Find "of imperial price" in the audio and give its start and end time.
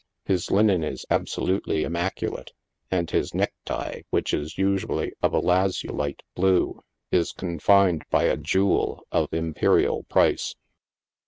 9.11-10.55